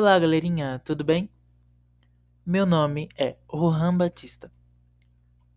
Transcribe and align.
Olá, 0.00 0.18
galerinha, 0.18 0.80
tudo 0.82 1.04
bem? 1.04 1.30
Meu 2.46 2.64
nome 2.64 3.10
é 3.18 3.36
Rohan 3.46 3.94
Batista. 3.94 4.50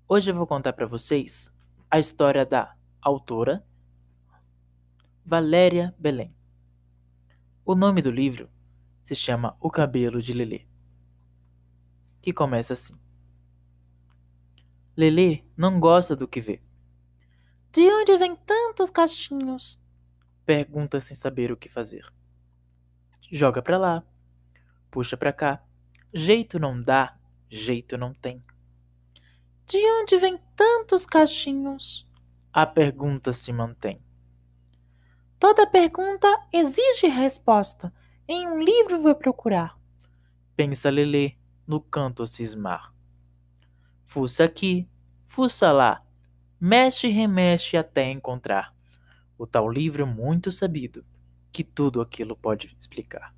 Hoje 0.06 0.32
eu 0.32 0.36
vou 0.36 0.46
contar 0.46 0.74
para 0.74 0.86
vocês 0.86 1.50
a 1.90 1.98
história 1.98 2.46
da 2.46 2.76
autora 3.02 3.66
Valéria 5.26 5.96
Belém. 5.98 6.36
O 7.64 7.74
nome 7.74 8.02
do 8.02 8.12
livro 8.12 8.50
se 9.02 9.16
chama 9.16 9.56
O 9.62 9.72
Cabelo 9.72 10.22
de 10.22 10.34
Lelê, 10.34 10.68
que 12.22 12.34
começa 12.34 12.74
assim. 12.74 13.00
Lelê 14.98 15.46
não 15.56 15.80
gosta 15.80 16.18
do 16.18 16.28
que 16.28 16.42
vê. 16.42 16.62
De 17.72 17.90
onde 17.90 18.18
vem 18.18 18.36
tantos 18.36 18.90
cachinhos? 18.90 19.82
Pergunta 20.46 21.00
sem 21.00 21.16
saber 21.16 21.50
o 21.50 21.56
que 21.56 21.70
fazer. 21.70 22.14
Joga 23.32 23.62
pra 23.62 23.78
lá, 23.78 24.04
puxa 24.94 25.18
pra 25.18 25.34
cá. 25.34 25.60
Jeito 26.14 26.60
não 26.60 26.80
dá, 26.80 27.18
jeito 27.50 27.98
não 27.98 28.14
tem. 28.14 28.40
De 29.66 29.78
onde 30.00 30.16
vem 30.18 30.38
tantos 30.56 31.04
cachinhos? 31.04 32.08
A 32.54 32.68
pergunta 32.68 33.34
se 33.34 33.52
mantém. 33.52 34.00
Toda 35.40 35.66
pergunta 35.66 36.28
exige 36.54 37.08
resposta. 37.08 37.92
Em 38.28 38.48
um 38.48 38.62
livro 38.62 39.02
vou 39.02 39.16
procurar. 39.16 39.76
Pensa 40.56 40.92
Lelê 40.92 41.38
no 41.66 41.82
canto 41.82 42.22
a 42.22 42.28
cismar. 42.28 42.94
Fuça 44.06 44.44
aqui, 44.44 44.88
fuça 45.26 45.72
lá, 45.72 45.98
mexe 46.62 47.08
e 47.08 47.12
remexe 47.12 47.76
até 47.76 48.12
encontrar 48.12 48.72
o 49.40 49.48
tal 49.48 49.68
livro 49.72 50.06
muito 50.06 50.52
sabido 50.52 51.04
que 51.52 51.64
tudo 51.64 52.00
aquilo 52.00 52.38
pode 52.38 52.76
explicar. 52.80 53.34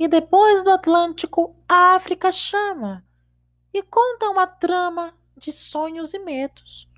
E 0.00 0.08
depois 0.08 0.64
do 0.64 0.70
Atlântico, 0.70 1.54
a 1.68 1.94
África 1.94 2.32
chama 2.32 3.04
e 3.70 3.82
conta 3.82 4.30
uma 4.30 4.46
trama 4.46 5.12
de 5.36 5.52
sonhos 5.52 6.14
e 6.14 6.18
medos, 6.18 6.88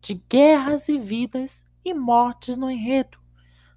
de 0.00 0.14
guerras 0.14 0.88
e 0.88 0.98
vidas 0.98 1.66
e 1.84 1.92
mortes 1.92 2.56
no 2.56 2.70
enredo, 2.70 3.18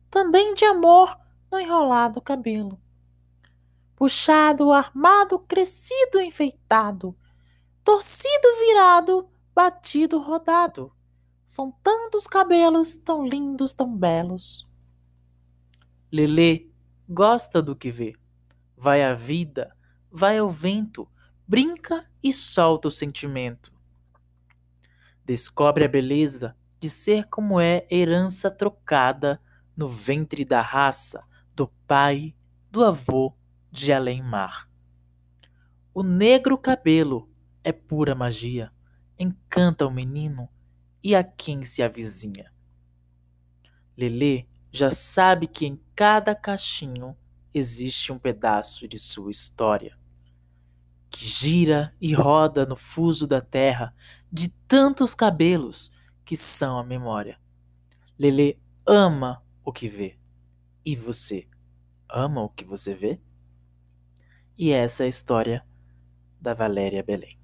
também 0.09 0.53
de 0.53 0.63
amor 0.63 1.19
no 1.51 1.59
enrolado 1.59 2.21
cabelo. 2.21 2.79
Puxado, 3.97 4.71
armado, 4.71 5.39
crescido, 5.39 6.21
enfeitado, 6.21 7.13
torcido, 7.83 8.47
virado, 8.61 9.29
batido, 9.53 10.19
rodado. 10.19 10.89
São 11.45 11.69
tantos 11.83 12.25
cabelos, 12.25 12.95
tão 12.95 13.27
lindos, 13.27 13.73
tão 13.73 13.93
belos. 13.93 14.65
Lelê 16.09 16.69
gosta 17.09 17.61
do 17.61 17.75
que 17.75 17.91
vê. 17.91 18.15
Vai 18.81 19.03
à 19.03 19.13
vida, 19.13 19.75
vai 20.09 20.37
ao 20.37 20.49
vento, 20.49 21.05
brinca 21.45 22.09
e 22.23 22.31
solta 22.31 22.87
o 22.87 22.91
sentimento. 22.91 23.73
Descobre 25.25 25.83
a 25.83 25.87
beleza 25.87 26.55
de 26.79 26.89
ser 26.89 27.25
como 27.25 27.59
é 27.59 27.85
herança 27.91 28.49
trocada 28.49 29.41
no 29.75 29.89
ventre 29.89 30.45
da 30.45 30.61
raça, 30.61 31.21
do 31.53 31.67
pai, 31.85 32.33
do 32.71 32.85
avô, 32.85 33.33
de 33.69 33.91
além-mar. 33.91 34.69
O 35.93 36.01
negro 36.01 36.57
cabelo 36.57 37.29
é 37.61 37.73
pura 37.73 38.15
magia, 38.15 38.71
encanta 39.19 39.85
o 39.85 39.91
menino 39.91 40.47
e 41.03 41.13
a 41.13 41.21
quem 41.21 41.65
se 41.65 41.83
avizinha. 41.83 42.49
Lelê 43.97 44.45
já 44.71 44.89
sabe 44.89 45.47
que 45.47 45.65
em 45.65 45.77
cada 45.93 46.33
cachinho 46.33 47.17
existe 47.53 48.11
um 48.11 48.19
pedaço 48.19 48.87
de 48.87 48.97
sua 48.99 49.31
história, 49.31 49.97
que 51.09 51.25
gira 51.27 51.93
e 51.99 52.13
roda 52.13 52.65
no 52.65 52.75
fuso 52.75 53.25
da 53.25 53.41
terra 53.41 53.93
de 54.31 54.49
tantos 54.67 55.15
cabelos 55.15 55.91
que 56.23 56.37
são 56.37 56.77
a 56.77 56.83
memória. 56.83 57.39
Lelê 58.17 58.57
ama 58.85 59.43
o 59.63 59.71
que 59.71 59.87
vê. 59.87 60.17
E 60.85 60.95
você 60.95 61.47
ama 62.07 62.43
o 62.43 62.49
que 62.49 62.63
você 62.63 62.93
vê? 62.93 63.19
E 64.57 64.71
essa 64.71 65.03
é 65.03 65.05
a 65.05 65.09
história 65.09 65.65
da 66.39 66.53
Valéria 66.53 67.01
Belém. 67.01 67.38